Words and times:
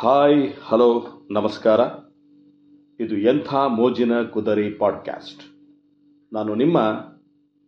Hi, 0.00 0.52
hello, 0.62 1.06
ನಮಸ್ಕಾರ. 1.30 1.80
ಇದು 3.00 3.18
ಎಂಥ 3.18 3.54
ಮೋಜಿನ 3.54 4.22
ಕುದರಿ 4.22 4.70
ಪಾಡ್ಕ್ಯಾಸ್ಟ್. 4.70 5.42
ನಾನು 6.32 6.54
ನಿಮ್ಮ 6.54 6.80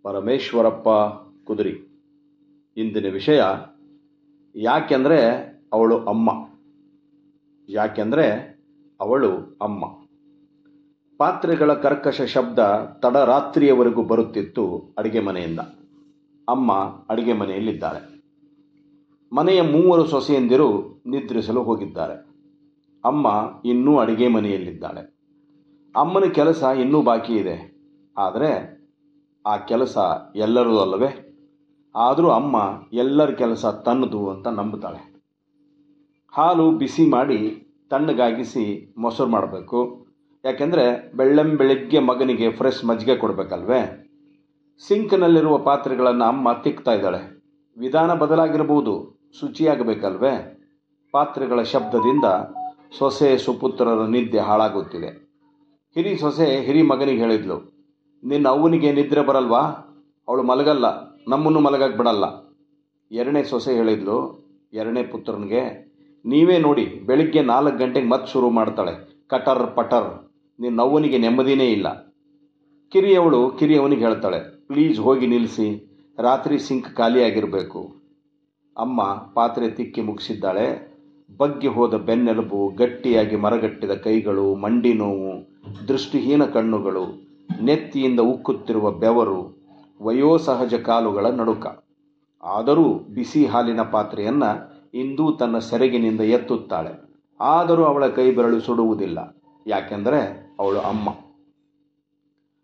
ಪರಮೇಶ್ವರಪ್ಪ 0.02 0.88
ಕುದುರಿ. 1.46 1.70
ಇಂದಿನ 2.76 3.12
ವಿಷಯ, 3.12 3.42
ಯಾಕೆಂದರೆ 4.54 5.28
ಅವಳು 5.72 6.04
ಅಮ್ಮ. 6.04 6.30
ಯಾಕೆಂದರೆ 7.68 8.58
ಅವಳು 9.00 9.58
ಅಮ್ಮ. 9.62 9.84
ಪಾತ್ರೆಗಳ 11.18 11.74
ಕರ್ಕಶ 11.74 12.22
ಶಬ್ದ 12.22 12.58
ತಡರಾತ್ರಿಯವರೆಗೂ 13.02 14.02
ಬರುತ್ತಿತ್ತು 14.02 14.94
ಅಡುಗೆ 14.98 15.20
ಮನೆಯಿಂದ. 15.20 15.58
ಅಮ್ಮ 16.48 16.72
ಅಡುಗೆ 17.10 17.32
ಮನೆಯಲ್ಲಿದ್ದಾಳೆ 17.32 18.19
ಮನೆಯ 19.32 19.62
ಮೂವರು 19.62 20.06
ಸೊಸೆಯಂದಿರು 20.06 21.02
ನಿದ್ರಿಸಲು 21.06 21.62
ಹೋಗಿದ್ದಾರೆ. 21.62 22.14
ಅಮ್ಮ 23.04 23.28
ಇನ್ನೂ 23.64 23.98
ಅಡಿಗೆ 23.98 24.28
ಮನೆಯಲ್ಲಿದ್ದಾಳೆ. 24.28 25.16
ಅಮ್ಮನ 25.96 26.24
ಕೆಲಸ 26.24 26.62
ಇನ್ನೂ 26.62 27.02
ಬಾಕಿ 27.02 27.32
ಇದೆ. 27.32 27.76
ಆದರೆ 28.18 28.80
ಆ 29.46 29.56
ಕೆಲಸ 29.56 29.98
ಎಲ್ಲರೂ 30.36 30.78
ಅಲ್ಲವೇ? 30.78 31.36
ಆದರೂ 31.96 32.28
ಅಮ್ಮ 32.28 32.56
ಎಲ್ಲರ 32.92 33.30
ಕೆಲಸ 33.30 33.66
ತನ್ನದು 33.66 34.30
ಅಂತ 34.30 34.48
ನಂಬುತ್ತಾಳೆ. 34.48 35.22
ಹಾಲು 36.32 36.70
ಬಿಸಿ 36.70 37.10
ಮಾಡಿ 37.10 37.66
ತಣ್ಣಗಾಗಿಸಿ 37.90 38.94
ಮೊಸರು 38.98 39.26
ಮಾಡಬೇಕು. 39.26 40.06
ಯಾಕೆಂದರೆ 40.44 41.12
ಬೆಳ್ಳಂ 41.12 41.56
ಬೆಳಗ್ಗೆ 41.56 41.98
ಮಗನಿಗೆ 41.98 42.50
ಫ್ರೆಶ್ 42.50 42.84
ಮಜ್ಜಿಗೆ 42.84 43.16
ಕೊಡಬೇಕಲ್ವೇ? 43.16 44.06
ಸಿಂಕ್ನಲ್ಲಿರುವ 44.88 45.58
ಪಾತ್ರೆಗಳನ್ನು 45.58 46.24
ಅಮ್ಮ 46.24 46.52
ತಿಕ್ತಾ 46.52 46.92
ಇದ್ದಾಳೆ. 46.92 47.40
ವಿಧಾನ 47.78 48.14
ಬದಲಾಗಿರಬಹುದು. 48.14 49.19
ಶುಚಿಯಾಗಬೇಕಲ್ವೇ? 49.34 50.32
ಪಾತ್ರೆಗಳ 51.14 51.60
ಶಬ್ದದಿಂದ 51.62 52.26
ಸೊಸೆ 52.98 53.28
ಸುಪುತ್ರರ 53.38 54.04
ನಿದ್ದೆ 54.06 54.38
ಹಾಳಾಗುತ್ತಿದೆ. 54.38 55.10
ಹಿರಿ 55.96 56.12
ಸೊಸೆ 56.18 56.46
ಹಿರಿ 56.60 56.82
ಮಗನಿಗೆ 56.82 57.20
ಹೇಳಿದ್ಲು, 57.20 57.56
ನಿನ್ನ 58.22 58.46
ಅವ್ವನಿಗೆ 58.48 58.90
ನಿದ್ರೆ 58.92 59.22
ಬರಲ್ವಾ? 59.26 59.62
ಅವಳು 60.28 60.42
ಮಲಗಲ್ಲ, 60.42 60.86
ನಮ್ಮನ್ನು 61.28 61.60
ಮಲಗಕ್ಕೆ 61.60 61.98
ಬಿಡಲ್ಲ. 61.98 62.24
ಎರಡನೇ 63.10 63.42
ಸೊಸೆ 63.42 63.72
ಹೇಳಿದ್ಲು, 63.74 64.16
ಎರಡನೇ 64.72 65.02
ಪುತ್ರನಿಗೆ, 65.02 65.62
ನೀವೇ 66.24 66.58
ನೋಡಿ, 66.58 66.84
ಬೆಳಿಗ್ಗೆ 67.06 67.42
ನಾಲ್ಕು 67.42 67.78
ಗಂಟೆಗೆ 67.78 68.08
ಮತ್ತೆ 68.08 68.28
ಶುರು 68.32 68.50
ಮಾಡ್ತಾಳೆ, 68.50 68.94
ಕಟರ್ 69.26 69.64
ಪಟರ್, 69.76 70.10
ನಿನ್ನ 70.58 70.80
ಅವ್ವನಿಗೆ 70.80 71.18
ನೆಮ್ಮದಿನೇ 71.18 71.68
ಇಲ್ಲ. 71.70 71.88
ಕಿರಿಯವಳು 72.92 73.40
ಕಿರಿಯವನಿಗೆ 73.58 74.04
ಹೇಳ್ತಾಳೆ, 74.04 74.40
ಪ್ಲೀಸ್ 74.68 75.00
ಹೋಗಿ 75.00 75.26
ನಿಲ್ಲಿಸಿ 75.26 75.68
ರಾತ್ರಿ 76.18 76.58
ಸಿಂಕ್ 76.58 76.90
ಖಾಲಿಯಾಗಿರಬೇಕು. 76.96 77.99
ಅಮ್ಮ 78.76 79.02
ಪಾತ್ರೆ 79.34 79.70
ತಿಕ್ಕಿ 79.70 80.00
ಮುಗಿಸಿದ್ದಾಳೆ. 80.00 80.90
ಬಗ್ಗಿ 81.36 81.66
ಹೋದ 81.66 81.94
ಬೆನ್ನೆಲುಬು 81.94 82.68
ಗಟ್ಟಿಯಾಗಿ 82.68 83.36
ಮರಗಟ್ಟಿದ 83.36 83.90
ಕೈಗಳು, 83.90 84.54
ಮಂಡಿ 84.54 84.94
ನೋವು, 84.94 85.50
ದೃಷ್ಟಿಹೀನ 85.88 86.44
ಕಣ್ಣುಗಳು, 86.44 87.26
ನೆತ್ತಿಯಿಂದ 87.62 88.20
ಉಕ್ಕುತ್ತಿರುವ 88.20 88.90
ಬೆವರು, 88.90 89.58
ವಯೋಸಹಜ 90.02 90.74
ಕಾಲುಗಳ 90.74 91.26
ನಡುಕ. 91.26 91.84
ಆದರೂ 92.42 92.94
ಬಿಸಿ 92.94 93.46
ಹಾಲಿನ 93.46 93.82
ಪಾತ್ರೆಯನ್ನು 93.82 94.80
ಇಂದೂ 94.94 95.36
ತನ್ನ 95.36 95.58
ಸೆರಗಿನಿಂದ 95.58 96.20
ಎತ್ತುತ್ತಾಳೆ. 96.20 97.22
ಆದರೂ 97.40 97.84
ಅವಳ 97.84 98.08
ಕೈ 98.08 98.32
ಬೆರಳು 98.32 98.60
ಸುಡುವುದಿಲ್ಲ. 98.60 99.36
ಯಾಕೆಂದರೆ 99.66 100.50
ಅವಳು 100.58 100.80
ಅಮ್ಮ. 100.80 101.10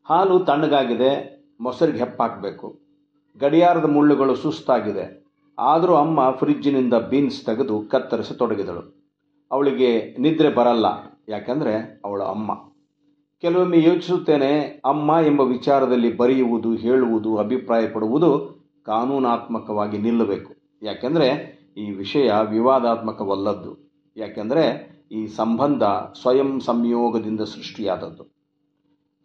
ಹಾಲು 0.05 0.39
ತಣ್ಣಗಾಗಿದೆ, 0.39 1.37
ಮೊಸರಿಗೆ 1.61 1.99
ಹೆಪ್ಪಾಕಬೇಕು. 1.99 2.79
ಗಡಿಯಾರದ 3.39 3.85
ಮುಳ್ಳುಗಳು 3.85 4.35
ಸುಸ್ತಾಗಿದೆ. 4.35 5.26
ಆದರೂ 5.59 5.95
ಅಮ್ಮ 5.95 6.31
ಫ್ರಿಜ್ಜಿನಿಂದ 6.31 6.95
ಬೀನ್ಸ್ 6.95 7.45
ತೆಗೆದು 7.45 7.83
ಕತ್ತರಿಸತೊಡಗಿದಳು 7.83 8.97
ಅವಳಿಗೆ 9.53 10.17
ನಿದ್ರೆ 10.19 10.55
ಬರಲ್ಲ, 10.55 10.87
ಯಾಕಂದರೆ 11.29 12.03
ಅವಳ 12.05 12.23
ಅಮ್ಮ. 12.23 12.53
ಕೆಲವೊಮ್ಮೆ 13.41 13.83
ಯೋಚಿಸುತ್ತೇನೆ, 13.83 14.83
ಅಮ್ಮ 14.85 15.11
ಎಂಬ 15.27 15.41
ವಿಚಾರದಲ್ಲಿ 15.41 16.17
ಬರೆಯುವುದು, 16.17 16.75
ಹೇಳುವುದು 16.75 17.37
ಅಭಿಪ್ರಾಯ 17.37 17.89
ಪಡುವುದು 17.89 18.57
ಕಾನೂನಾತ್ಮಕವಾಗಿ 18.87 19.99
ನಿಲ್ಲಬೇಕು. 19.99 20.55
ಯಾಕೆಂದರೆ 20.83 21.57
ಈ 21.77 21.91
ವಿಷಯ 21.91 22.33
ವಿವಾದಾತ್ಮಕವಲ್ಲದ್ದು. 22.51 23.91
ಯಾಕೆಂದರೆ 24.17 24.97
ಈ 25.13 25.27
ಸಂಬಂಧ 25.27 25.83
ಸ್ವಯಂ 26.21 26.61
ಸಂಯೋಗದಿಂದ 26.61 27.41
ಸೃಷ್ಟಿಯಾದದ್ದು. 27.41 28.37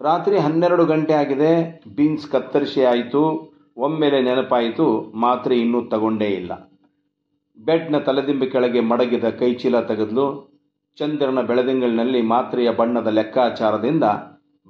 ರಾತ್ರಿ 0.01 0.37
ಹನ್ನೆರಡು 0.37 0.85
ಗಂಟೆ 0.85 1.13
ಆಗಿದೆ, 1.13 1.83
ಬೀನ್ಸ್ 1.95 2.27
ಕತ್ತರಿಸಿ 2.27 2.83
ಆಯಿತು. 2.83 3.50
ಒಮ್ಮೆಲೆ 3.85 4.19
ನೆನಪಾಯಿತು, 4.21 4.85
ಮಾತ್ರೆ 5.15 5.55
ಇನ್ನೂ 5.59 5.79
ತಗೊಂಡೇ 5.87 6.29
ಇಲ್ಲ. 6.29 6.53
ಬೆಡ್ನ 7.57 7.97
ತಲೆದಿಂಬಿ 7.97 8.47
ಕೆಳಗೆ 8.47 8.81
ಮಡಗಿದ 8.81 9.27
ಕೈಚೀಲ 9.39 9.77
ತೆಗೆದ್ಲು. 9.81 10.25
ಚಂದ್ರನ 10.97 11.41
ಬೆಳದಿಂಗಳಿನಲ್ಲಿ 11.41 12.21
ಮಾತ್ರೆಯ 12.21 12.69
ಬಣ್ಣದ 12.71 13.07
ಲೆಕ್ಕಾಚಾರದಿಂದ 13.07 14.05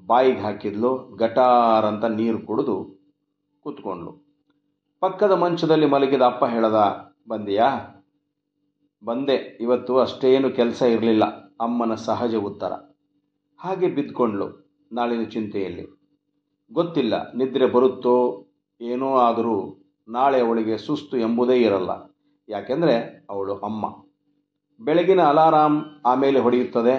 ಬಾಯಿಗೆ 0.07 0.39
ಹಾಕಿದ್ಲು. 0.39 0.91
ಗಟಾರ್ 1.15 1.85
ಅಂತ 1.85 2.05
ನೀರು 2.05 2.39
ಕುಡಿದು 2.39 2.75
ಕೂತ್ಕೊಂಡ್ಲು 3.63 4.11
ಪಕ್ಕದ 5.01 5.31
ಮಂಚದಲ್ಲಿ 5.31 5.85
ಮಲಗಿದ 5.85 6.21
ಅಪ್ಪ 6.21 6.43
ಹೇಳದ, 6.45 6.79
ಬಂದಿಯಾ? 7.29 7.69
ಬಂದೆ, 9.03 9.37
ಇವತ್ತು 9.61 9.93
ಅಷ್ಟೇನು 9.97 10.49
ಕೆಲಸ 10.49 10.81
ಇರಲಿಲ್ಲ. 10.81 11.25
ಅಮ್ಮನ 11.61 11.93
ಸಹಜ 12.07 12.35
ಉತ್ತರ. 12.49 12.73
ಹಾಗೆ 13.59 13.87
ಬಿದ್ಕೊಂಡ್ಲು 13.87 14.47
ನಾಳಿನ 14.91 15.23
ಚಿಂತೆಯಲ್ಲಿ. 15.23 15.85
ಗೊತ್ತಿಲ್ಲ, 16.71 17.13
ನಿದ್ರೆ 17.31 17.65
ಬರುತ್ತೋ 17.65 18.15
ಏನೋ 18.81 19.17
ಆದರೂ 19.17 19.77
ನಾಳೆ 20.09 20.47
ಅವಳಿಗೆ 20.47 20.77
ಸುಸ್ತು 20.77 21.17
ಎಂಬುದೇ 21.17 21.57
ಇರಲ್ಲ. 21.57 22.15
ಯಾಕೆಂದರೆ 22.49 23.25
ಅವಳು 23.29 23.57
ಅಮ್ಮ. 23.57 23.85
ಬೆಳಗಿನ 24.79 25.21
ಅಲಾರಾಮ್ 25.21 25.81
ಆಮೇಲೆ 26.05 26.39
ಹೊಡೆಯುತ್ತದೆ. 26.39 26.93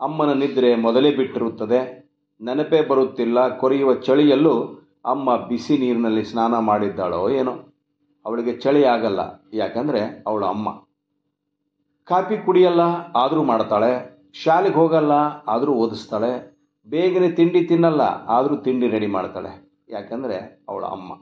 ಅಮ್ಮನ 0.00 0.32
ನಿದ್ರೆ 0.32 0.74
ಮೊದಲೇ 0.74 1.16
ಬಿಟ್ಟಿರುತ್ತದೆ. 1.16 2.10
ನೆನಪೇ 2.40 2.82
ಬರುತ್ತಿಲ್ಲ. 2.82 3.56
ಕೊರೆಯುವ 3.56 3.94
ಚಳಿಯಲ್ಲೂ 3.94 4.80
ಅಮ್ಮ 5.04 5.36
ಬಿಸಿ 5.36 5.78
ನೀರಿನಲ್ಲಿ 5.78 6.24
ಸ್ನಾನ 6.24 6.58
ಮಾಡಿದ್ದಾಳೋ 6.58 7.30
ಏನೋ. 7.30 7.52
ಅವಳಿಗೆ 8.26 8.56
ಚಳಿ 8.56 8.84
ಆಗಲ್ಲ. 8.84 9.20
ಯಾಕಂದರೆ 9.52 10.24
ಅವಳು 10.26 10.46
ಅಮ್ಮ. 10.46 10.68
ಕಾಫಿ 12.04 12.36
ಕುಡಿಯಲ್ಲ, 12.36 12.80
ಆದರೂ 13.16 13.42
ಮಾಡ್ತಾಳೆ. 13.42 14.20
ಶಾಲೆಗೆ 14.34 14.74
ಹೋಗಲ್ಲ, 14.74 15.12
ಆದರೂ 15.48 15.72
ಓದಿಸ್ತಾಳೆ. 15.72 16.58
ಬೇಗನೆ 16.86 17.30
ತಿಂಡಿ 17.30 17.64
ತಿನ್ನಲ್ಲ, 17.64 18.00
ಆದರೂ 18.28 18.56
ತಿಂಡಿ 18.56 18.88
ರೆಡಿ 18.88 19.06
ಮಾಡ್ತಾಳೆ. 19.06 19.69
ಯಾಕಂದರೆ 19.90 20.64
ಅವಳ 20.68 20.84
ಅಮ್ಮ. 20.84 21.14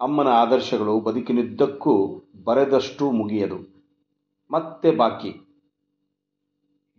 ಅಮ್ಮನ 0.00 0.28
ಆದರ್ಶಗಳು 0.28 1.00
ಬದುಕಿನಿದ್ದಕ್ಕೂ 1.00 2.22
ಬರೆದಷ್ಟು 2.44 3.10
ಮುಗಿಯದು. 3.10 3.84
ಮತ್ತೆ 4.50 4.90
ಬಾಕಿ. 4.90 5.34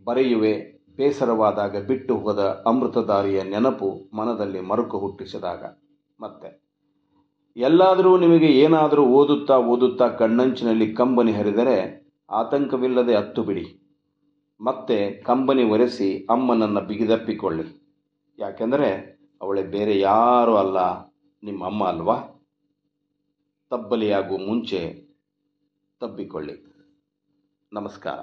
ಬರೆಯುವೆ, 0.03 0.79
ಬೇಸರವಾದಾಗ 0.95 1.85
ಬಿಟ್ಟು 1.85 2.17
ಹೋದ 2.17 2.63
ಅಮೃತಧಾರಿಯ 2.65 3.43
ನೆನಪು 3.43 4.09
ಮನದಲ್ಲಿ 4.13 4.59
ಮರುಕು 4.59 4.99
ಹುಟ್ಟಿಸಿದಾಗ. 4.99 5.63
ಮತ್ತೆ. 6.19 6.69
ಎಲ್ಲಾದರೂ 7.57 8.17
ನಿಮಗೆ 8.17 8.45
ಏನಾದರೂ 8.45 9.05
ಓದುತ್ತಾ 9.05 9.57
ಓದುತ್ತಾ 9.57 10.07
ಕಣ್ಣಂಚಿನಲ್ಲಿ 10.07 10.93
ಕಂಬನಿ 10.93 11.31
ಹರಿದರೆ 11.31 12.07
ಆತಂಕವಿಲ್ಲದೆ 12.29 13.15
ಹತ್ತು 13.15 13.43
ಬಿಡಿ. 13.43 13.79
ಮತ್ತೆ 14.61 15.11
ಕಂಬನಿ 15.11 15.63
ಒರೆಸಿ 15.63 16.27
ಅಮ್ಮನನ್ನು 16.29 16.81
ಬಿಗಿದಪ್ಪಿಕೊಳ್ಳಿ. 16.81 17.81
ಯಾಕೆಂದರೆ 18.39 19.18
ಅವಳೆ 19.41 19.63
ಬೇರೆ 19.63 19.99
ಯಾರೂ 19.99 20.55
ಅಲ್ಲ 20.55 21.05
ನಿಮ್ಮ 21.43 21.65
ಅಮ್ಮ 21.65 21.87
ಅಲ್ವಾ? 21.87 22.15
ತಬ್ಬಲಿಯಾಗುವ 23.69 24.37
ಮುಂಚೆ 24.37 25.07
ತಬ್ಬಿಕೊಳ್ಳಿ. 25.99 26.69
ನಮಸ್ಕಾರ. 27.73 28.19